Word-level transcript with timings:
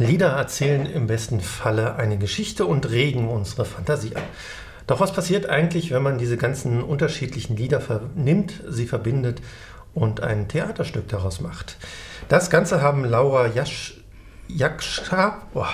Lieder 0.00 0.28
erzählen 0.30 0.86
im 0.86 1.06
besten 1.06 1.40
Falle 1.40 1.96
eine 1.96 2.18
Geschichte 2.18 2.64
und 2.64 2.90
regen 2.90 3.28
unsere 3.28 3.64
Fantasie 3.64 4.16
an. 4.16 4.22
Doch 4.86 4.98
was 4.98 5.12
passiert 5.12 5.48
eigentlich, 5.48 5.92
wenn 5.92 6.02
man 6.02 6.18
diese 6.18 6.36
ganzen 6.36 6.82
unterschiedlichen 6.82 7.56
Lieder 7.56 7.80
vernimmt, 7.80 8.54
sie 8.68 8.86
verbindet 8.86 9.40
und 9.94 10.22
ein 10.22 10.48
Theaterstück 10.48 11.08
daraus 11.08 11.40
macht? 11.40 11.76
Das 12.28 12.50
Ganze 12.50 12.80
haben 12.80 13.04
Laura 13.04 13.46
Jasch, 13.46 14.00
Jakscha 14.48 15.42
oh, 15.54 15.64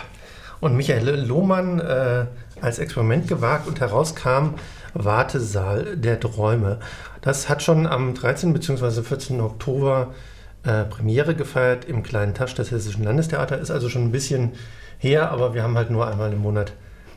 und 0.60 0.76
Michael 0.76 1.26
Lohmann 1.26 1.80
äh, 1.80 2.26
als 2.60 2.78
Experiment 2.78 3.28
gewagt 3.28 3.66
und 3.66 3.80
herauskam 3.80 4.54
Wartesaal 4.92 5.96
der 5.96 6.20
Träume. 6.20 6.80
Das 7.20 7.48
hat 7.48 7.62
schon 7.62 7.86
am 7.86 8.14
13. 8.14 8.52
bzw. 8.52 9.02
14. 9.02 9.40
Oktober 9.40 10.14
äh, 10.66 10.84
Premiere 10.84 11.34
gefeiert 11.34 11.84
im 11.84 12.02
kleinen 12.02 12.34
Tasch 12.34 12.54
des 12.54 12.70
Hessischen 12.70 13.04
Landestheater. 13.04 13.58
Ist 13.58 13.70
also 13.70 13.88
schon 13.88 14.04
ein 14.04 14.12
bisschen 14.12 14.52
her, 14.98 15.30
aber 15.30 15.54
wir 15.54 15.62
haben 15.62 15.76
halt 15.76 15.90
nur 15.90 16.06
einmal 16.06 16.32
im 16.32 16.40
Monat 16.40 16.72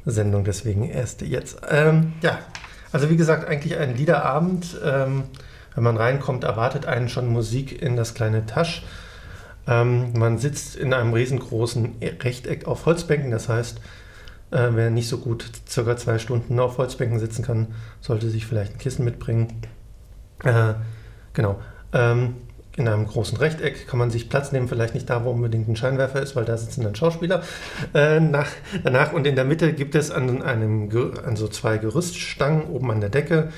Sendung, 0.06 0.44
deswegen 0.44 0.90
erst 0.90 1.22
jetzt. 1.22 1.62
Ähm, 1.70 2.14
ja, 2.22 2.40
also 2.92 3.10
wie 3.10 3.18
gesagt, 3.18 3.48
eigentlich 3.48 3.78
ein 3.78 3.96
Liederabend. 3.96 4.80
Ähm, 4.84 5.24
wenn 5.76 5.84
man 5.84 5.98
reinkommt, 5.98 6.44
erwartet 6.44 6.86
einen 6.86 7.10
schon 7.10 7.28
Musik 7.28 7.82
in 7.82 7.96
das 7.96 8.14
kleine 8.14 8.46
Tasch. 8.46 8.84
Ähm, 9.68 10.14
man 10.14 10.38
sitzt 10.38 10.76
in 10.76 10.94
einem 10.94 11.14
riesengroßen 11.14 11.96
Rechteck 12.22 12.68
auf 12.68 12.86
Holzbänken, 12.86 13.32
das 13.32 13.50
heißt, 13.50 13.80
äh, 14.52 14.70
wer 14.72 14.90
nicht 14.90 15.08
so 15.08 15.20
gut 15.20 15.46
circa 15.68 15.96
zwei 15.96 16.18
Stunden 16.18 16.60
auf 16.60 16.78
Holzbänken 16.78 17.20
sitzen 17.20 17.44
kann, 17.44 17.68
sollte 18.02 18.30
sich 18.30 18.46
vielleicht 18.46 18.74
ein 18.74 18.78
Kissen 18.80 19.06
mitbringen. 19.06 19.62
Äh, 20.44 20.74
genau. 21.34 21.60
Ähm, 21.94 22.36
in 22.78 22.88
einem 22.88 23.08
großen 23.08 23.38
Rechteck 23.38 23.88
kann 23.88 24.00
man 24.00 24.10
sich 24.10 24.30
Platz 24.30 24.52
nehmen, 24.52 24.68
vielleicht 24.68 24.94
nicht 24.94 25.10
da, 25.10 25.26
wo 25.26 25.32
unbedingt 25.32 25.68
ein 25.68 25.76
Scheinwerfer 25.76 26.22
ist, 26.22 26.36
weil 26.36 26.46
da 26.46 26.58
sitzen 26.58 26.84
dann 26.84 26.96
Schauspieler. 26.96 27.44
Äh, 27.94 28.20
nach, 28.20 28.50
danach 28.84 29.12
und 29.14 29.28
in 29.28 29.36
der 29.36 29.46
Mitte 29.46 29.74
gibt 29.74 29.96
es 29.96 30.12
an, 30.12 30.42
einem, 30.42 30.90
an 31.26 31.36
so 31.36 31.48
zwei 31.48 31.78
Gerüststangen 31.78 32.68
oben 32.68 32.92
an 32.92 33.02
der 33.02 33.10
Decke 33.10 33.50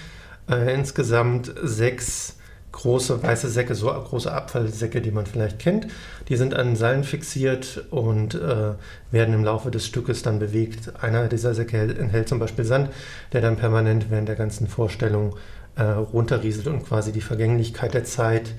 äh, 0.49 0.73
insgesamt 0.73 1.53
sechs 1.61 2.37
große 2.71 3.21
weiße 3.21 3.49
Säcke, 3.49 3.75
so 3.75 3.87
große 3.87 4.31
Abfallsäcke, 4.31 5.01
die 5.01 5.11
man 5.11 5.25
vielleicht 5.25 5.59
kennt. 5.59 5.87
Die 6.29 6.37
sind 6.37 6.53
an 6.53 6.75
Seilen 6.75 7.03
fixiert 7.03 7.85
und 7.91 8.35
äh, 8.35 8.73
werden 9.11 9.33
im 9.33 9.43
Laufe 9.43 9.71
des 9.71 9.85
Stückes 9.85 10.23
dann 10.23 10.39
bewegt. 10.39 10.93
Einer 11.01 11.27
dieser 11.27 11.53
Säcke 11.53 11.77
enthält 11.77 12.29
zum 12.29 12.39
Beispiel 12.39 12.65
Sand, 12.65 12.89
der 13.33 13.41
dann 13.41 13.57
permanent 13.57 14.09
während 14.09 14.29
der 14.29 14.35
ganzen 14.35 14.67
Vorstellung 14.67 15.35
äh, 15.75 15.83
runterrieselt 15.83 16.67
und 16.67 16.85
quasi 16.85 17.11
die 17.11 17.21
Vergänglichkeit 17.21 17.93
der 17.93 18.05
Zeit 18.05 18.53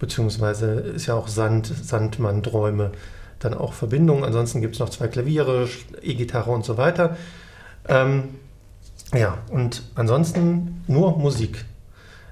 beziehungsweise 0.00 0.72
ist 0.72 1.06
ja 1.06 1.14
auch 1.14 1.28
Sand, 1.28 1.66
Sandmann, 1.66 2.42
Träume, 2.42 2.90
dann 3.38 3.54
auch 3.54 3.72
Verbindungen. 3.72 4.24
Ansonsten 4.24 4.60
gibt 4.60 4.74
es 4.74 4.80
noch 4.80 4.88
zwei 4.88 5.06
Klaviere, 5.06 5.68
E-Gitarre 6.02 6.50
und 6.50 6.64
so 6.64 6.76
weiter. 6.76 7.16
Ähm, 7.86 8.24
ja, 9.14 9.38
und 9.50 9.82
ansonsten 9.94 10.82
nur 10.88 11.16
Musik. 11.16 11.64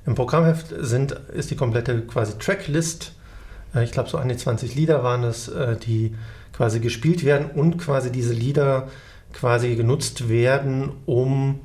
Im 0.07 0.15
Programmheft 0.15 0.75
sind, 0.81 1.13
ist 1.13 1.51
die 1.51 1.57
komplette 1.57 2.01
quasi 2.03 2.39
Tracklist, 2.39 3.13
äh, 3.75 3.85
ich 3.85 3.93
glaube 3.93 4.09
so 4.09 4.19
an 4.19 4.29
die 4.29 4.37
20 4.37 4.75
Lieder 4.75 5.05
waren 5.05 5.25
es, 5.25 5.49
äh, 5.49 5.77
die 5.77 6.15
quasi 6.53 6.81
gespielt 6.81 7.25
werden 7.25 7.51
und 7.51 7.79
quasi 7.79 8.11
diese 8.11 8.33
Lieder 8.33 8.89
quasi 9.33 9.77
genutzt 9.77 10.29
werden, 10.29 10.93
um 11.07 11.61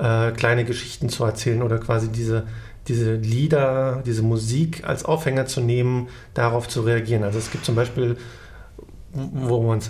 äh, 0.00 0.32
kleine 0.32 0.64
Geschichten 0.64 1.08
zu 1.08 1.24
erzählen 1.24 1.62
oder 1.62 1.78
quasi 1.78 2.08
diese 2.08 2.44
diese 2.88 3.14
Lieder, 3.14 4.02
diese 4.04 4.22
Musik 4.22 4.84
als 4.84 5.04
Aufhänger 5.04 5.46
zu 5.46 5.60
nehmen, 5.60 6.08
darauf 6.34 6.68
zu 6.68 6.80
reagieren. 6.82 7.22
Also 7.22 7.38
es 7.38 7.50
gibt 7.50 7.64
zum 7.64 7.74
Beispiel, 7.74 8.16
wo 9.12 9.62
man 9.62 9.78
es, 9.78 9.88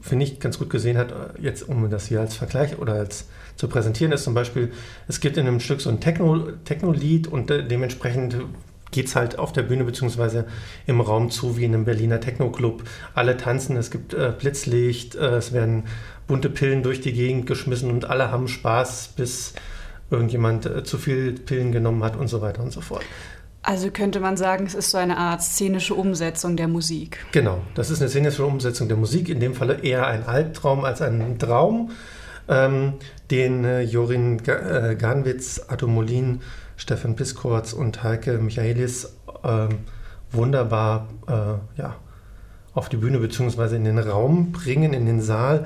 finde 0.00 0.24
ich, 0.24 0.40
ganz 0.40 0.58
gut 0.58 0.70
gesehen 0.70 0.96
hat, 0.98 1.12
jetzt 1.40 1.68
um 1.68 1.88
das 1.90 2.06
hier 2.06 2.20
als 2.20 2.36
Vergleich 2.36 2.78
oder 2.78 2.94
als 2.94 3.26
zu 3.56 3.68
präsentieren, 3.68 4.12
ist 4.12 4.24
zum 4.24 4.34
Beispiel, 4.34 4.72
es 5.08 5.20
gibt 5.20 5.36
in 5.36 5.46
einem 5.46 5.60
Stück 5.60 5.80
so 5.80 5.90
ein 5.90 6.00
Techno-Lied 6.00 6.64
Techno 6.64 7.36
und 7.36 7.50
dementsprechend 7.50 8.36
geht 8.90 9.06
es 9.06 9.16
halt 9.16 9.38
auf 9.38 9.52
der 9.52 9.62
Bühne 9.62 9.84
bzw. 9.84 10.44
im 10.86 11.00
Raum 11.00 11.30
zu 11.30 11.56
wie 11.56 11.64
in 11.64 11.74
einem 11.74 11.84
Berliner 11.84 12.20
Techno-Club. 12.20 12.84
Alle 13.14 13.36
tanzen, 13.36 13.76
es 13.76 13.90
gibt 13.90 14.14
äh, 14.14 14.32
Blitzlicht, 14.38 15.14
äh, 15.14 15.36
es 15.36 15.52
werden 15.52 15.84
bunte 16.26 16.50
Pillen 16.50 16.82
durch 16.82 17.00
die 17.00 17.12
Gegend 17.12 17.46
geschmissen 17.46 17.90
und 17.90 18.08
alle 18.08 18.30
haben 18.30 18.48
Spaß, 18.48 19.14
bis 19.16 19.54
irgendjemand 20.10 20.66
äh, 20.66 20.84
zu 20.84 20.98
viel 20.98 21.32
Pillen 21.32 21.72
genommen 21.72 22.02
hat 22.04 22.16
und 22.16 22.28
so 22.28 22.40
weiter 22.40 22.62
und 22.62 22.72
so 22.72 22.80
fort. 22.80 23.04
Also 23.62 23.90
könnte 23.90 24.20
man 24.20 24.36
sagen, 24.36 24.64
es 24.66 24.74
ist 24.74 24.90
so 24.90 24.98
eine 24.98 25.18
Art 25.18 25.42
szenische 25.42 25.94
Umsetzung 25.94 26.56
der 26.56 26.68
Musik. 26.68 27.26
Genau, 27.32 27.60
das 27.74 27.90
ist 27.90 28.00
eine 28.00 28.08
szenische 28.08 28.46
Umsetzung 28.46 28.88
der 28.88 28.96
Musik, 28.96 29.28
in 29.28 29.40
dem 29.40 29.54
Falle 29.54 29.80
eher 29.82 30.06
ein 30.06 30.24
Albtraum 30.24 30.84
als 30.84 31.02
ein 31.02 31.38
Traum, 31.38 31.90
ähm, 32.48 32.94
den 33.30 33.64
äh, 33.64 33.82
Jorin 33.82 34.42
Ga 34.42 34.90
äh, 34.90 34.96
Garnwitz, 34.96 35.62
Atomolin, 35.68 36.40
Stefan 36.76 37.16
Piskorz 37.16 37.72
und 37.72 38.02
Heike 38.02 38.38
Michaelis 38.38 39.16
äh, 39.42 39.68
wunderbar 40.30 41.08
ja, 41.76 41.96
auf 42.74 42.88
die 42.90 42.98
Bühne 42.98 43.18
bzw. 43.18 43.76
in 43.76 43.84
den 43.84 43.98
Raum 43.98 44.52
bringen, 44.52 44.92
in 44.92 45.06
den 45.06 45.22
Saal. 45.22 45.64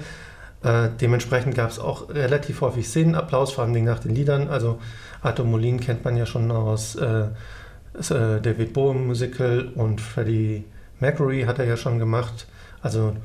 Äh, 0.63 0.91
dementsprechend 1.01 1.55
gab 1.55 1.71
es 1.71 1.79
auch 1.79 2.09
relativ 2.11 2.61
häufig 2.61 2.89
Szenenapplaus, 2.89 3.53
vor 3.53 3.65
allem 3.65 3.85
nach 3.85 3.99
den 3.99 4.15
Liedern. 4.15 4.49
Also 4.49 4.79
Arthur 5.21 5.45
Molin 5.45 5.81
kennt 5.81 6.05
man 6.05 6.17
ja 6.17 6.27
schon 6.27 6.51
aus 6.51 6.95
äh, 6.95 7.25
äh, 7.25 8.41
David 8.41 8.73
Bowie 8.73 8.99
Musical 8.99 9.69
und 9.75 10.01
Freddie 10.01 10.65
Mercury 11.01 11.43
hat 11.43 11.59
er 11.59 11.65
ja 11.65 11.77
schon 11.77 11.99
gemacht. 11.99 12.47
Also 12.81 13.17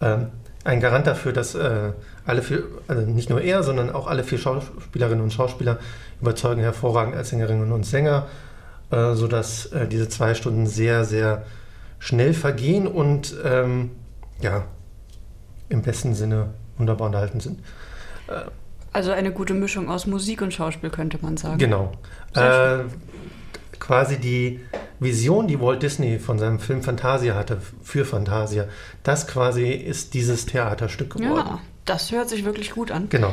ähm, 0.00 0.28
ein 0.64 0.80
Garant 0.80 1.06
dafür, 1.06 1.32
dass 1.32 1.54
äh, 1.54 1.92
alle 2.26 2.42
vier, 2.42 2.64
also 2.86 3.02
nicht 3.02 3.30
nur 3.30 3.40
er, 3.40 3.62
sondern 3.62 3.90
auch 3.90 4.06
alle 4.06 4.24
vier 4.24 4.38
Schauspielerinnen 4.38 5.22
und 5.22 5.32
Schauspieler 5.32 5.78
überzeugen 6.20 6.60
hervorragend 6.60 7.16
als 7.16 7.30
Sängerinnen 7.30 7.72
und 7.72 7.84
Sänger, 7.86 8.26
äh, 8.90 9.14
sodass 9.14 9.66
äh, 9.66 9.88
diese 9.88 10.08
zwei 10.08 10.34
Stunden 10.34 10.66
sehr, 10.66 11.04
sehr 11.04 11.44
schnell 11.98 12.34
vergehen 12.34 12.86
und 12.86 13.34
ähm, 13.44 13.90
ja, 14.40 14.64
im 15.68 15.82
besten 15.82 16.14
Sinne 16.14 16.50
wunderbar 16.76 17.06
unterhalten 17.06 17.40
sind. 17.40 17.60
Äh, 18.28 18.50
also 18.92 19.12
eine 19.12 19.32
gute 19.32 19.54
Mischung 19.54 19.88
aus 19.88 20.06
Musik 20.06 20.42
und 20.42 20.52
Schauspiel 20.52 20.90
könnte 20.90 21.18
man 21.22 21.36
sagen. 21.36 21.58
Genau. 21.58 21.92
Quasi 23.80 24.18
die 24.18 24.60
Vision, 25.00 25.48
die 25.48 25.60
Walt 25.60 25.82
Disney 25.82 26.18
von 26.18 26.38
seinem 26.38 26.60
Film 26.60 26.82
Fantasia 26.82 27.34
hatte, 27.34 27.58
für 27.82 28.04
Fantasia, 28.04 28.66
das 29.02 29.26
quasi 29.26 29.70
ist 29.70 30.14
dieses 30.14 30.46
Theaterstück 30.46 31.14
geworden. 31.14 31.46
Ja, 31.46 31.60
das 31.86 32.12
hört 32.12 32.28
sich 32.28 32.44
wirklich 32.44 32.72
gut 32.72 32.90
an. 32.90 33.08
Genau. 33.08 33.32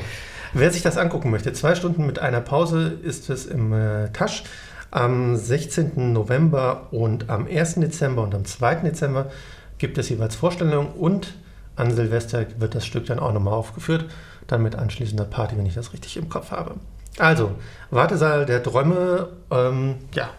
Wer 0.53 0.72
sich 0.72 0.81
das 0.81 0.97
angucken 0.97 1.30
möchte, 1.30 1.52
zwei 1.53 1.75
Stunden 1.75 2.06
mit 2.06 2.19
einer 2.19 2.41
Pause 2.41 2.97
ist 3.03 3.30
es 3.30 3.46
im 3.46 3.74
äh, 3.74 4.09
Tasch. 4.12 4.44
Am 4.90 5.35
16. 5.35 6.13
November 6.13 6.88
und 6.91 7.29
am 7.29 7.46
1. 7.46 7.75
Dezember 7.75 8.24
und 8.24 8.34
am 8.34 8.46
2. 8.46 8.75
Dezember 8.75 9.29
gibt 9.78 9.97
es 9.97 10.08
jeweils 10.08 10.35
Vorstellungen 10.35 10.88
und 10.94 11.35
an 11.75 11.94
Silvester 11.94 12.46
wird 12.58 12.74
das 12.74 12.85
Stück 12.85 13.06
dann 13.06 13.19
auch 13.19 13.34
nochmal 13.34 13.53
aufgeführt, 13.53 14.06
dann 14.47 14.64
mit 14.64 14.75
anschließender 14.75 15.25
Party, 15.25 15.58
wenn 15.58 15.66
ich 15.66 15.75
das 15.75 15.91
richtig 15.91 16.16
im 16.16 16.29
Kopf 16.29 16.52
habe. 16.52 16.75
Also, 17.17 17.55
Wartesaal 17.89 18.45
der 18.45 18.61
Träume, 18.61 19.29
ähm, 19.50 19.95
ja. 20.13 20.29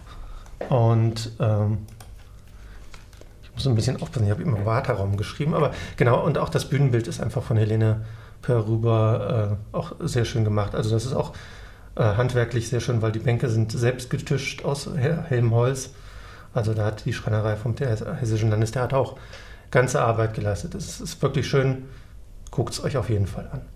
Und 0.69 1.33
ähm, 1.41 1.87
ich 3.43 3.53
muss 3.55 3.67
ein 3.67 3.75
bisschen 3.75 4.01
aufpassen, 4.01 4.25
ich 4.27 4.31
habe 4.31 4.43
immer 4.43 4.65
Warteraum 4.65 5.17
geschrieben, 5.17 5.55
aber 5.55 5.73
genau, 5.97 6.25
und 6.25 6.39
auch 6.39 6.49
das 6.49 6.69
Bühnenbild 6.69 7.09
ist 7.09 7.21
einfach 7.21 7.43
von 7.43 7.57
Helene 7.57 8.05
Perrüber 8.43 9.59
äh, 9.73 9.77
auch 9.77 9.93
sehr 10.01 10.25
schön 10.25 10.45
gemacht. 10.45 10.75
Also, 10.75 10.91
das 10.91 11.05
ist 11.05 11.15
auch 11.15 11.33
äh, 11.97 12.03
handwerklich 12.03 12.69
sehr 12.69 12.81
schön, 12.81 13.03
weil 13.03 13.13
die 13.13 13.19
Bänke 13.19 13.49
sind 13.49 13.73
selbst 13.73 14.11
getischt 14.11 14.65
aus 14.65 14.89
hellem 14.95 15.53
Holz. 15.53 15.91
Also, 16.55 16.75
da 16.75 16.85
hat 16.85 17.05
die 17.05 17.13
Schreinerei 17.13 17.57
vom 17.57 17.75
Hessischen 17.77 18.51
Landestheater 18.51 18.97
auch 18.97 19.17
ganze 19.73 20.01
Arbeit 20.01 20.35
geleistet. 20.35 20.75
Es 20.75 21.01
ist 21.01 21.21
wirklich 21.23 21.49
schön. 21.49 21.87
Guckt 22.51 22.73
es 22.73 22.83
euch 22.83 22.97
auf 22.97 23.11
jeden 23.11 23.27
Fall 23.27 23.49
an. 23.53 23.61